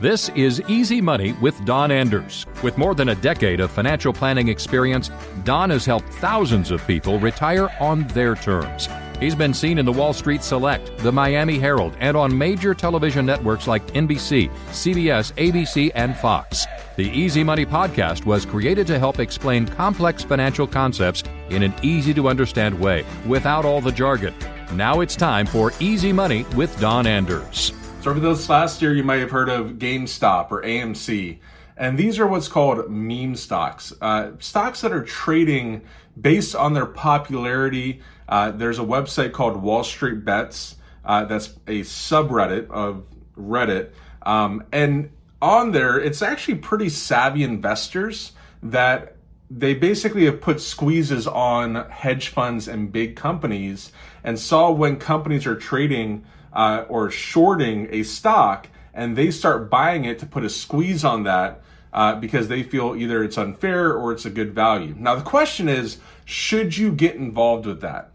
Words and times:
This 0.00 0.30
is 0.30 0.62
Easy 0.66 0.98
Money 0.98 1.34
with 1.42 1.62
Don 1.66 1.90
Anders. 1.90 2.46
With 2.62 2.78
more 2.78 2.94
than 2.94 3.10
a 3.10 3.14
decade 3.14 3.60
of 3.60 3.70
financial 3.70 4.14
planning 4.14 4.48
experience, 4.48 5.10
Don 5.44 5.68
has 5.68 5.84
helped 5.84 6.08
thousands 6.14 6.70
of 6.70 6.86
people 6.86 7.18
retire 7.18 7.68
on 7.78 8.06
their 8.08 8.34
terms. 8.34 8.88
He's 9.18 9.34
been 9.34 9.52
seen 9.52 9.76
in 9.76 9.84
the 9.84 9.92
Wall 9.92 10.14
Street 10.14 10.42
Select, 10.42 10.96
the 11.00 11.12
Miami 11.12 11.58
Herald, 11.58 11.94
and 12.00 12.16
on 12.16 12.36
major 12.36 12.72
television 12.72 13.26
networks 13.26 13.66
like 13.66 13.86
NBC, 13.88 14.50
CBS, 14.70 15.34
ABC, 15.34 15.90
and 15.94 16.16
Fox. 16.16 16.64
The 16.96 17.10
Easy 17.10 17.44
Money 17.44 17.66
podcast 17.66 18.24
was 18.24 18.46
created 18.46 18.86
to 18.86 18.98
help 18.98 19.18
explain 19.18 19.66
complex 19.66 20.22
financial 20.22 20.66
concepts 20.66 21.24
in 21.50 21.62
an 21.62 21.74
easy 21.82 22.14
to 22.14 22.26
understand 22.30 22.80
way 22.80 23.04
without 23.26 23.66
all 23.66 23.82
the 23.82 23.92
jargon. 23.92 24.32
Now 24.72 25.00
it's 25.00 25.14
time 25.14 25.44
for 25.44 25.74
Easy 25.78 26.10
Money 26.10 26.44
with 26.56 26.74
Don 26.80 27.06
Anders. 27.06 27.74
So 28.00 28.10
over 28.10 28.18
this 28.18 28.48
last 28.48 28.80
year, 28.80 28.94
you 28.94 29.04
might 29.04 29.20
have 29.20 29.30
heard 29.30 29.50
of 29.50 29.72
GameStop 29.72 30.50
or 30.50 30.62
AMC. 30.62 31.38
And 31.76 31.98
these 31.98 32.18
are 32.18 32.26
what's 32.26 32.48
called 32.48 32.90
meme 32.90 33.36
stocks. 33.36 33.92
Uh, 34.00 34.30
stocks 34.38 34.80
that 34.80 34.92
are 34.92 35.04
trading 35.04 35.82
based 36.18 36.54
on 36.54 36.72
their 36.72 36.86
popularity. 36.86 38.00
Uh, 38.26 38.52
there's 38.52 38.78
a 38.78 38.82
website 38.82 39.32
called 39.32 39.60
Wall 39.60 39.84
Street 39.84 40.24
Bets. 40.24 40.76
Uh, 41.04 41.26
that's 41.26 41.48
a 41.66 41.80
subreddit 41.82 42.70
of 42.70 43.04
Reddit. 43.38 43.90
Um, 44.22 44.64
and 44.72 45.10
on 45.42 45.72
there, 45.72 46.00
it's 46.00 46.22
actually 46.22 46.54
pretty 46.54 46.88
savvy 46.88 47.42
investors 47.42 48.32
that 48.62 49.16
they 49.50 49.74
basically 49.74 50.26
have 50.26 50.40
put 50.40 50.60
squeezes 50.60 51.26
on 51.26 51.74
hedge 51.90 52.28
funds 52.28 52.68
and 52.68 52.92
big 52.92 53.16
companies 53.16 53.90
and 54.22 54.38
saw 54.38 54.70
when 54.70 54.96
companies 54.96 55.44
are 55.44 55.56
trading 55.56 56.24
uh, 56.52 56.84
or 56.88 57.10
shorting 57.10 57.88
a 57.90 58.04
stock 58.04 58.68
and 58.94 59.16
they 59.16 59.30
start 59.30 59.68
buying 59.68 60.04
it 60.04 60.20
to 60.20 60.26
put 60.26 60.44
a 60.44 60.48
squeeze 60.48 61.04
on 61.04 61.24
that 61.24 61.62
uh, 61.92 62.14
because 62.14 62.46
they 62.46 62.62
feel 62.62 62.94
either 62.94 63.24
it's 63.24 63.36
unfair 63.36 63.92
or 63.92 64.12
it's 64.12 64.24
a 64.24 64.30
good 64.30 64.54
value. 64.54 64.94
Now, 64.96 65.16
the 65.16 65.22
question 65.22 65.68
is 65.68 65.98
should 66.24 66.76
you 66.76 66.92
get 66.92 67.16
involved 67.16 67.66
with 67.66 67.80
that? 67.80 68.12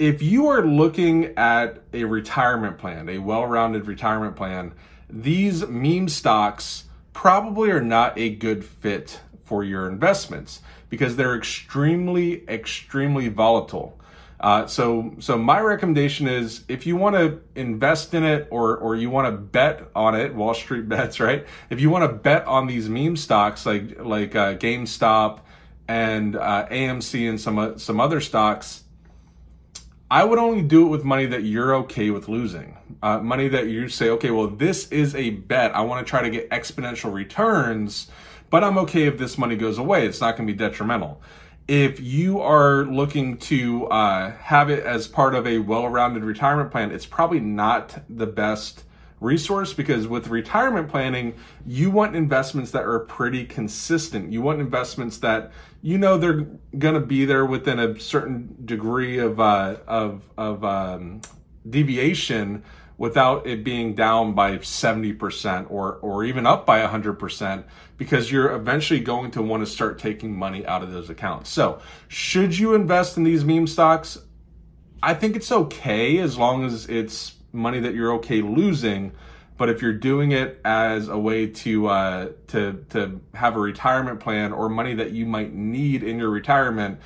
If 0.00 0.22
you 0.22 0.48
are 0.48 0.66
looking 0.66 1.26
at 1.36 1.82
a 1.92 2.04
retirement 2.04 2.78
plan, 2.78 3.08
a 3.08 3.18
well 3.18 3.46
rounded 3.46 3.86
retirement 3.86 4.34
plan, 4.34 4.72
these 5.08 5.66
meme 5.68 6.08
stocks 6.08 6.84
probably 7.12 7.70
are 7.70 7.82
not 7.82 8.18
a 8.18 8.30
good 8.34 8.64
fit 8.64 9.20
for 9.50 9.64
your 9.64 9.88
investments 9.88 10.60
because 10.90 11.16
they're 11.16 11.36
extremely, 11.36 12.48
extremely 12.48 13.26
volatile. 13.26 13.98
Uh, 14.38 14.64
so, 14.68 15.12
so 15.18 15.36
my 15.36 15.60
recommendation 15.60 16.28
is 16.28 16.64
if 16.68 16.86
you 16.86 16.94
want 16.94 17.16
to 17.16 17.40
invest 17.56 18.14
in 18.14 18.22
it 18.22 18.46
or 18.52 18.76
or 18.76 18.94
you 18.94 19.10
want 19.10 19.26
to 19.26 19.32
bet 19.32 19.90
on 19.96 20.14
it, 20.14 20.32
Wall 20.32 20.54
Street 20.54 20.88
bets, 20.88 21.18
right? 21.18 21.44
If 21.68 21.80
you 21.80 21.90
want 21.90 22.08
to 22.08 22.16
bet 22.16 22.46
on 22.46 22.68
these 22.68 22.88
meme 22.88 23.16
stocks 23.16 23.66
like 23.66 23.98
like 23.98 24.36
uh, 24.36 24.54
GameStop 24.54 25.40
and 25.88 26.36
uh, 26.36 26.68
AMC 26.70 27.28
and 27.28 27.40
some 27.40 27.58
uh, 27.58 27.76
some 27.76 27.98
other 27.98 28.20
stocks, 28.20 28.84
I 30.12 30.22
would 30.22 30.38
only 30.38 30.62
do 30.62 30.86
it 30.86 30.90
with 30.90 31.02
money 31.02 31.26
that 31.26 31.42
you're 31.42 31.74
okay 31.82 32.10
with 32.10 32.28
losing. 32.28 32.76
Uh, 33.02 33.18
money 33.18 33.48
that 33.48 33.66
you 33.66 33.88
say, 33.88 34.10
okay, 34.10 34.30
well, 34.30 34.46
this 34.46 34.88
is 34.92 35.16
a 35.16 35.30
bet. 35.30 35.74
I 35.74 35.80
want 35.80 36.06
to 36.06 36.08
try 36.08 36.22
to 36.22 36.30
get 36.30 36.48
exponential 36.50 37.12
returns, 37.12 38.10
but 38.50 38.62
I'm 38.62 38.76
okay 38.78 39.06
if 39.06 39.16
this 39.16 39.38
money 39.38 39.56
goes 39.56 39.78
away. 39.78 40.06
It's 40.06 40.20
not 40.20 40.36
going 40.36 40.46
to 40.46 40.52
be 40.52 40.58
detrimental 40.58 41.22
if 41.70 42.00
you 42.00 42.40
are 42.40 42.84
looking 42.84 43.36
to 43.36 43.86
uh, 43.86 44.32
have 44.32 44.70
it 44.70 44.84
as 44.84 45.06
part 45.06 45.36
of 45.36 45.46
a 45.46 45.58
well-rounded 45.58 46.24
retirement 46.24 46.72
plan, 46.72 46.90
it's 46.90 47.06
probably 47.06 47.38
not 47.38 48.02
the 48.08 48.26
best 48.26 48.82
resource 49.20 49.72
because 49.72 50.08
with 50.08 50.26
retirement 50.26 50.88
planning, 50.88 51.32
you 51.64 51.88
want 51.88 52.16
investments 52.16 52.72
that 52.72 52.82
are 52.82 52.98
pretty 52.98 53.44
consistent. 53.44 54.32
You 54.32 54.42
want 54.42 54.60
investments 54.60 55.18
that 55.18 55.52
you 55.80 55.96
know 55.96 56.18
they're 56.18 56.48
going 56.76 56.94
to 56.94 57.00
be 57.00 57.24
there 57.24 57.46
within 57.46 57.78
a 57.78 58.00
certain 58.00 58.56
degree 58.64 59.18
of 59.18 59.38
uh, 59.38 59.76
of 59.86 60.28
of 60.36 60.64
um, 60.64 61.20
deviation 61.68 62.64
without 63.00 63.46
it 63.46 63.64
being 63.64 63.94
down 63.94 64.34
by 64.34 64.58
70% 64.58 65.70
or, 65.70 65.94
or 66.02 66.22
even 66.22 66.44
up 66.44 66.66
by 66.66 66.86
100% 66.86 67.64
because 67.96 68.30
you're 68.30 68.52
eventually 68.52 69.00
going 69.00 69.30
to 69.30 69.40
want 69.40 69.64
to 69.64 69.66
start 69.66 69.98
taking 69.98 70.38
money 70.38 70.66
out 70.66 70.82
of 70.82 70.92
those 70.92 71.08
accounts. 71.08 71.48
So, 71.48 71.80
should 72.08 72.58
you 72.58 72.74
invest 72.74 73.16
in 73.16 73.24
these 73.24 73.42
meme 73.42 73.66
stocks? 73.68 74.18
I 75.02 75.14
think 75.14 75.34
it's 75.34 75.50
okay 75.50 76.18
as 76.18 76.36
long 76.36 76.66
as 76.66 76.90
it's 76.90 77.36
money 77.54 77.80
that 77.80 77.94
you're 77.94 78.12
okay 78.16 78.42
losing. 78.42 79.12
But 79.56 79.70
if 79.70 79.80
you're 79.80 79.94
doing 79.94 80.32
it 80.32 80.60
as 80.62 81.08
a 81.08 81.16
way 81.16 81.46
to 81.46 81.86
uh, 81.86 82.28
to 82.48 82.84
to 82.90 83.18
have 83.32 83.56
a 83.56 83.60
retirement 83.60 84.20
plan 84.20 84.52
or 84.52 84.68
money 84.68 84.92
that 84.94 85.12
you 85.12 85.24
might 85.24 85.54
need 85.54 86.02
in 86.02 86.18
your 86.18 86.28
retirement, 86.28 87.00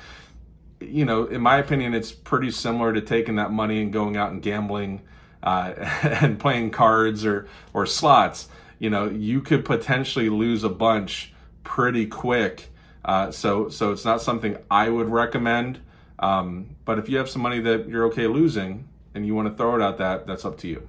you 0.81 1.05
know, 1.05 1.23
in 1.25 1.39
my 1.39 1.57
opinion, 1.57 1.93
it's 1.93 2.11
pretty 2.11 2.51
similar 2.51 2.91
to 2.91 2.99
taking 2.99 3.37
that 3.37 3.53
money 3.53 3.81
and 3.81 3.93
going 3.93 4.17
out 4.17 4.33
and 4.33 4.41
gambling 4.41 5.01
uh, 5.45 5.73
and 6.21 6.39
playing 6.39 6.71
cards 6.71 7.25
or 7.25 7.47
or 7.73 7.85
slots, 7.85 8.49
you 8.79 8.89
know, 8.89 9.09
you 9.09 9.41
could 9.41 9.63
potentially 9.63 10.29
lose 10.29 10.63
a 10.63 10.69
bunch 10.69 11.33
pretty 11.63 12.05
quick. 12.05 12.71
Uh, 13.05 13.31
so 13.31 13.69
so 13.69 13.91
it's 13.91 14.03
not 14.05 14.21
something 14.21 14.57
I 14.69 14.89
would 14.89 15.09
recommend. 15.09 15.79
Um, 16.19 16.75
but 16.85 16.97
if 16.97 17.09
you 17.09 17.17
have 17.17 17.29
some 17.29 17.41
money 17.41 17.59
that 17.59 17.87
you're 17.87 18.05
okay 18.05 18.27
losing 18.27 18.87
and 19.13 19.25
you 19.25 19.35
want 19.35 19.47
to 19.47 19.53
throw 19.53 19.75
it 19.75 19.81
at 19.81 19.97
that, 19.97 20.27
that's 20.27 20.45
up 20.45 20.57
to 20.59 20.67
you. 20.67 20.87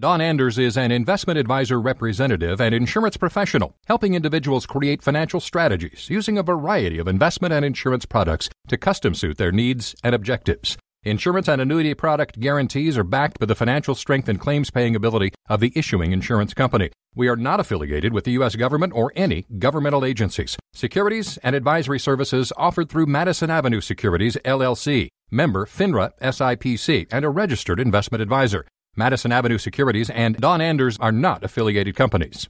Don 0.00 0.22
Anders 0.22 0.58
is 0.58 0.78
an 0.78 0.90
investment 0.90 1.38
advisor 1.38 1.78
representative 1.78 2.60
and 2.60 2.74
insurance 2.74 3.18
professional, 3.18 3.74
helping 3.86 4.14
individuals 4.14 4.64
create 4.64 5.02
financial 5.02 5.38
strategies 5.38 6.08
using 6.08 6.38
a 6.38 6.42
variety 6.42 6.98
of 6.98 7.06
investment 7.06 7.52
and 7.52 7.64
insurance 7.64 8.06
products 8.06 8.48
to 8.68 8.78
custom 8.78 9.14
suit 9.14 9.36
their 9.36 9.52
needs 9.52 9.94
and 10.02 10.14
objectives. 10.14 10.78
Insurance 11.04 11.48
and 11.48 11.60
annuity 11.60 11.94
product 11.94 12.38
guarantees 12.38 12.96
are 12.96 13.02
backed 13.02 13.40
by 13.40 13.46
the 13.46 13.56
financial 13.56 13.96
strength 13.96 14.28
and 14.28 14.38
claims 14.38 14.70
paying 14.70 14.94
ability 14.94 15.32
of 15.48 15.58
the 15.58 15.72
issuing 15.74 16.12
insurance 16.12 16.54
company. 16.54 16.90
We 17.12 17.26
are 17.26 17.34
not 17.34 17.58
affiliated 17.58 18.12
with 18.12 18.22
the 18.22 18.30
U.S. 18.32 18.54
government 18.54 18.92
or 18.94 19.12
any 19.16 19.44
governmental 19.58 20.04
agencies. 20.04 20.56
Securities 20.72 21.38
and 21.38 21.56
advisory 21.56 21.98
services 21.98 22.52
offered 22.56 22.88
through 22.88 23.06
Madison 23.06 23.50
Avenue 23.50 23.80
Securities, 23.80 24.36
LLC, 24.44 25.08
member 25.28 25.66
FINRA 25.66 26.12
SIPC, 26.20 27.08
and 27.10 27.24
a 27.24 27.30
registered 27.30 27.80
investment 27.80 28.22
advisor. 28.22 28.64
Madison 28.94 29.32
Avenue 29.32 29.58
Securities 29.58 30.08
and 30.08 30.36
Don 30.36 30.60
Anders 30.60 30.98
are 30.98 31.10
not 31.10 31.42
affiliated 31.42 31.96
companies. 31.96 32.48